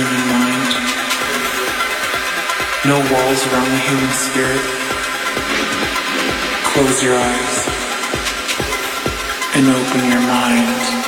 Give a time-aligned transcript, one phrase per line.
[0.00, 0.72] human mind,
[2.86, 4.64] no walls around the human spirit.
[6.72, 7.68] Close your eyes
[9.54, 10.99] and open your mind.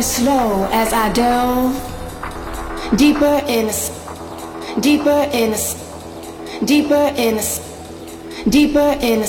[0.00, 1.76] Vanish slow as I delve
[2.96, 3.70] deeper in,
[4.80, 5.54] deeper in,
[6.64, 7.40] deeper in,
[8.48, 9.26] deeper in,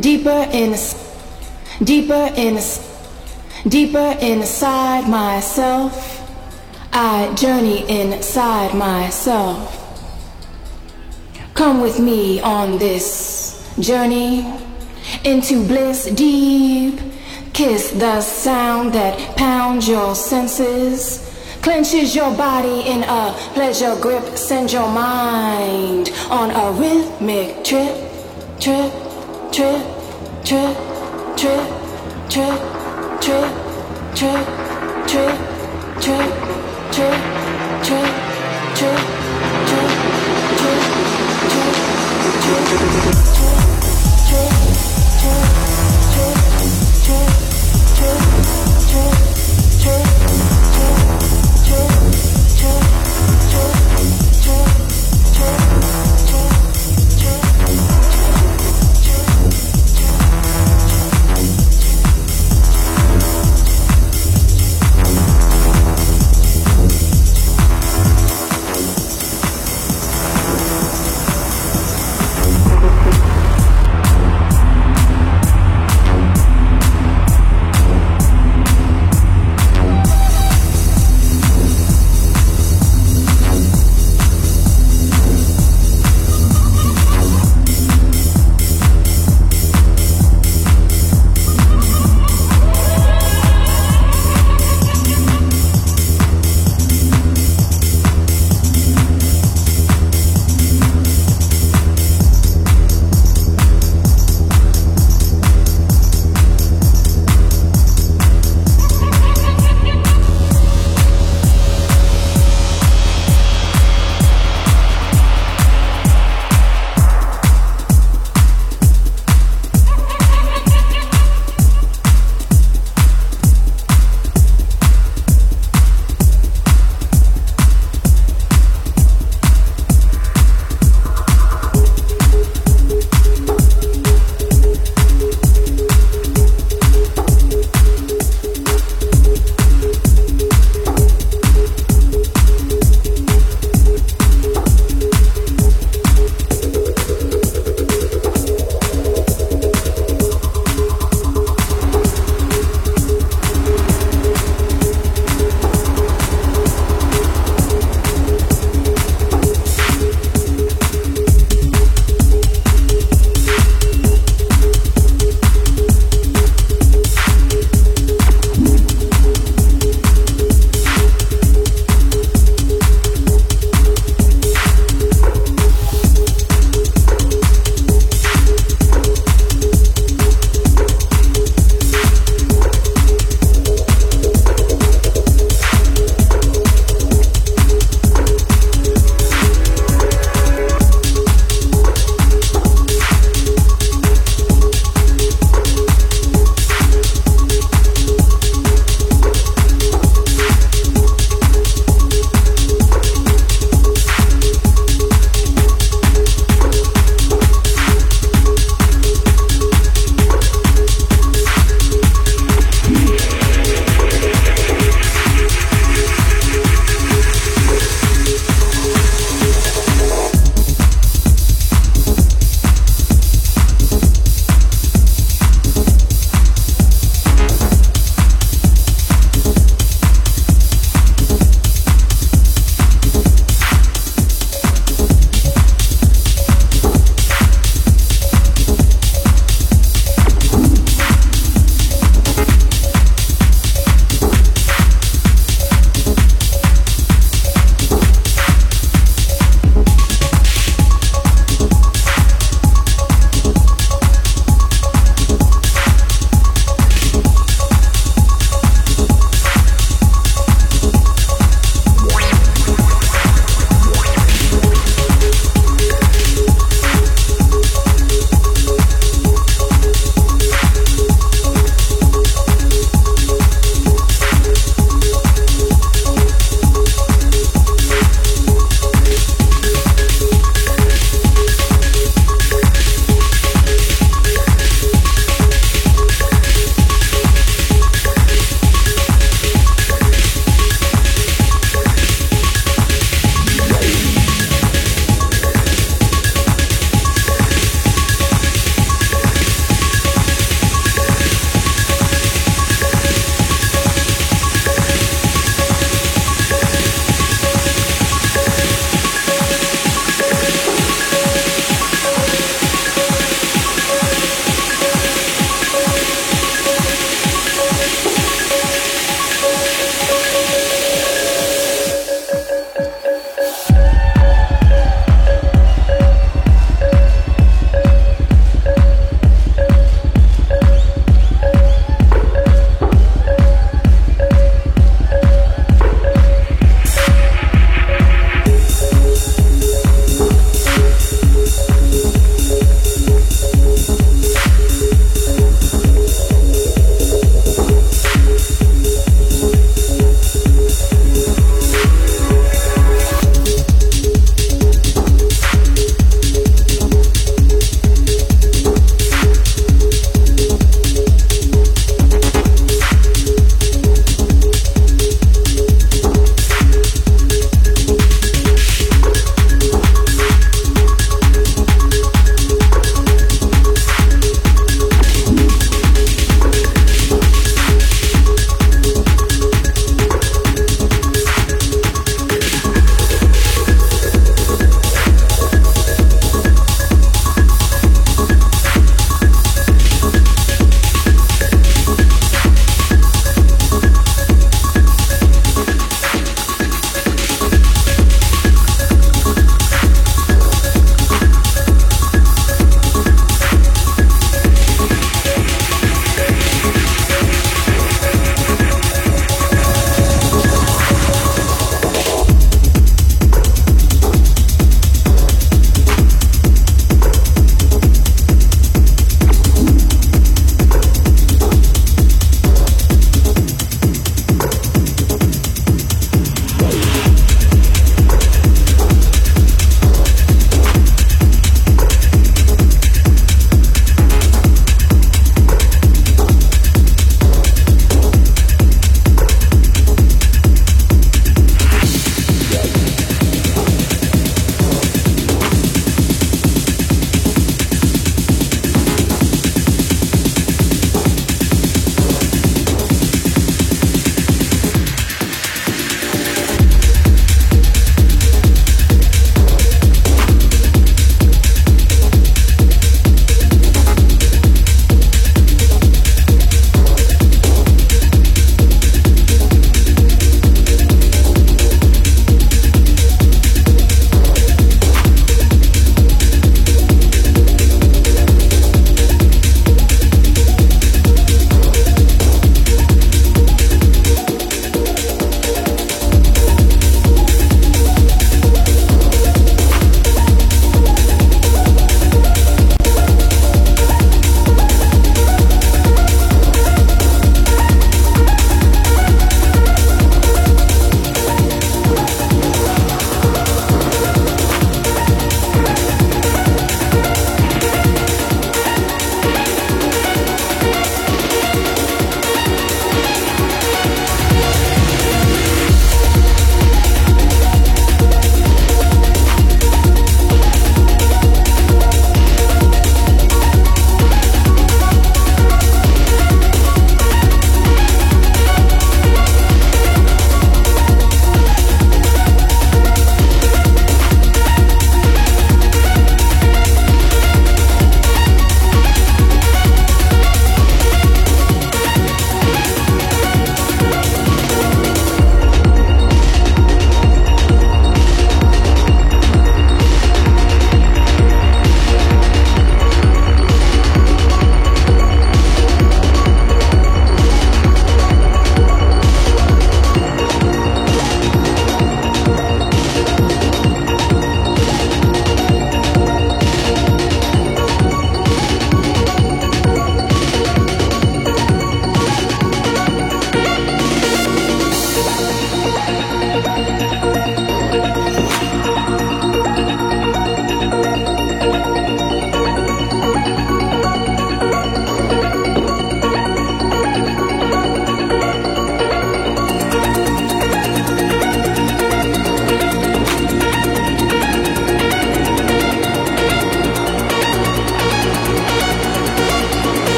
[0.00, 0.74] deeper in,
[1.82, 2.58] deeper in,
[3.68, 6.12] deeper inside myself.
[6.92, 9.82] I journey inside myself.
[11.54, 14.46] Come with me on this journey
[15.24, 17.00] into bliss deep.
[17.52, 21.20] Kiss the sound that pounds your senses,
[21.62, 27.94] clenches your body in a pleasure grip, send your mind on a rhythmic trip,
[28.60, 28.92] trip,
[29.52, 29.82] trip,
[30.46, 30.76] trip,
[31.36, 31.68] trip,
[32.28, 32.75] trip, trip,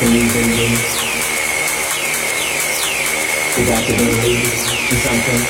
[0.00, 0.68] believe in me.
[3.56, 4.46] You got to believe
[4.90, 5.42] in something.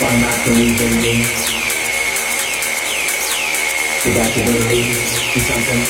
[0.00, 1.14] Why not believe in me?
[4.04, 4.96] You got to believe
[5.34, 5.82] in something.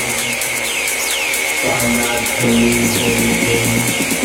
[1.65, 4.18] Why not believe in me?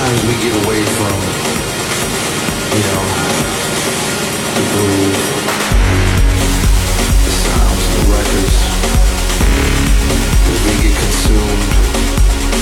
[0.00, 1.16] Sometimes we get away from,
[2.72, 3.04] you know,
[4.56, 5.20] the groove,
[7.24, 8.56] the sounds, the records,
[10.64, 11.64] we get consumed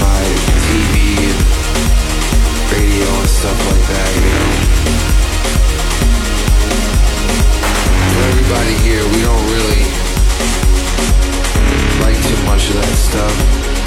[0.02, 0.22] by
[0.66, 0.94] TV
[1.30, 1.38] and
[2.74, 4.50] radio and stuff like that, you know.
[8.14, 9.86] For everybody here, we don't really
[12.02, 13.77] like too much of that stuff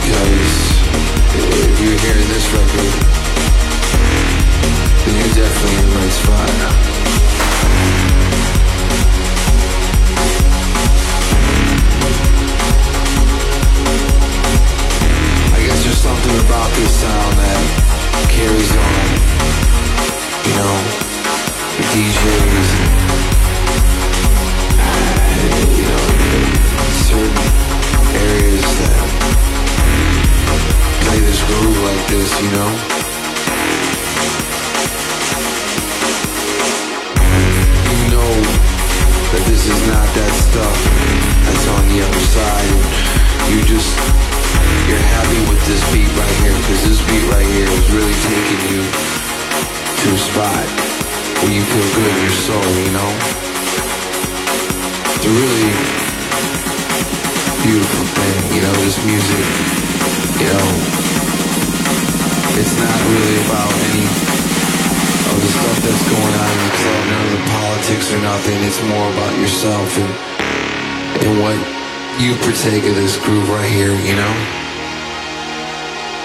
[0.00, 0.78] because
[1.34, 2.92] if you're hearing this record,
[5.04, 6.50] then you're definitely in the right spot.
[15.50, 17.62] I guess there's something about this sound that
[18.30, 19.06] carries on.
[20.46, 20.76] You know,
[21.74, 22.68] the DJs,
[25.76, 26.06] you know,
[27.08, 27.46] certain
[28.14, 29.07] areas that
[31.56, 32.70] like this, you know?
[39.28, 40.78] That this is not that stuff
[41.44, 42.72] that's on the other side.
[43.52, 43.92] You just,
[44.88, 46.36] you're happy with this beat right
[46.88, 50.64] this beat right here is really taking you to a spot
[51.44, 53.10] where you feel good in your soul, you know?
[55.28, 55.72] Really
[57.68, 59.44] beautiful thing, you know, this music,
[60.40, 61.07] you know,
[62.58, 64.02] it's not really about any
[65.30, 68.58] of the stuff that's going on in the club, none of the politics or nothing.
[68.66, 70.10] It's more about yourself and
[71.22, 71.58] and what
[72.18, 74.34] you partake of this groove right here, you know?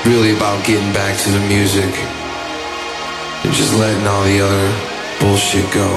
[0.05, 1.93] Really about getting back to the music
[3.45, 4.69] and just letting all the other
[5.19, 5.89] bullshit go.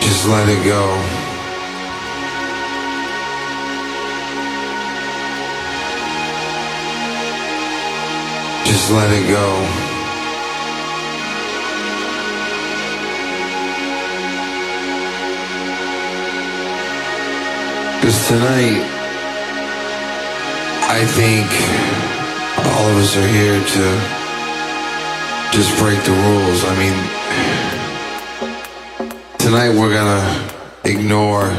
[0.00, 1.19] Just let it go.
[8.92, 9.46] Let it go.
[18.00, 18.82] Because tonight,
[20.90, 21.46] I think
[22.66, 23.84] all of us are here to
[25.56, 26.64] just break the rules.
[26.64, 26.96] I mean,
[29.38, 30.48] tonight we're gonna
[30.82, 31.54] ignore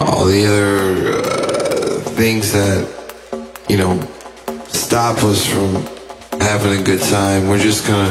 [0.00, 2.88] all the other uh, things that,
[3.68, 4.02] you know,
[4.88, 5.74] stop us from
[6.40, 7.46] having a good time.
[7.46, 8.08] We're just gonna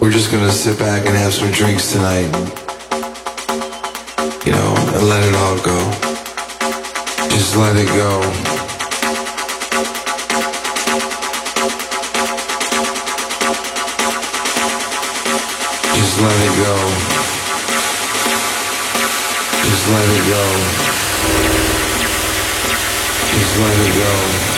[0.00, 2.48] we're just gonna sit back and have some drinks tonight and,
[4.44, 5.78] you know, and let it all go.
[7.30, 8.22] Just let it go.
[15.94, 16.74] Just let it go.
[19.62, 20.44] Just let it go.
[23.38, 24.55] Just let it go.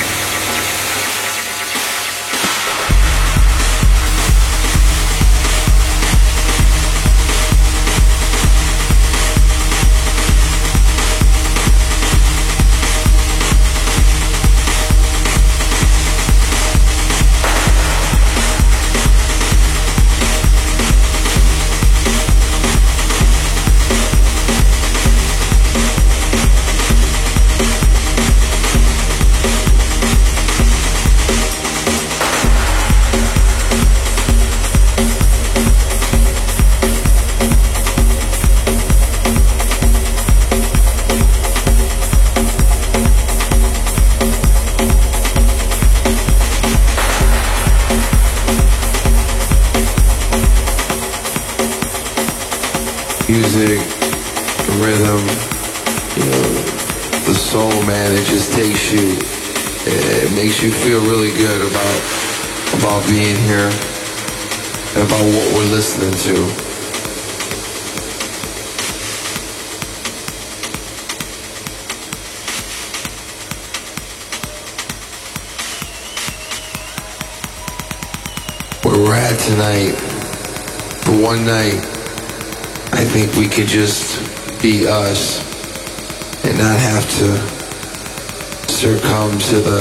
[89.48, 89.80] To the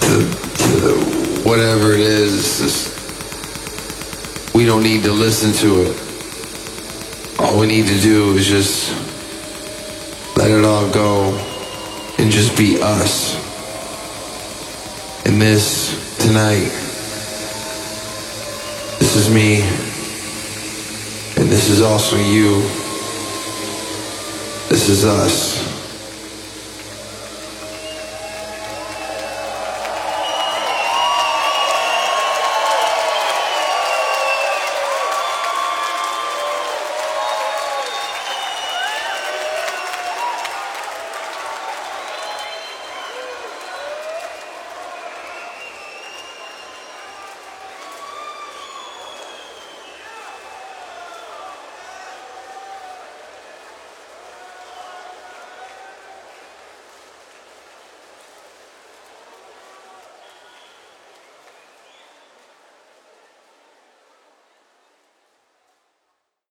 [0.00, 0.14] to,
[0.62, 2.60] to the whatever it is.
[2.60, 7.40] Just, we don't need to listen to it.
[7.40, 8.92] All we need to do is just
[10.36, 11.32] let it all go
[12.18, 13.34] and just be us.
[15.26, 16.70] And this tonight,
[19.00, 19.62] this is me,
[21.36, 22.62] and this is also you.
[24.68, 25.51] This is us.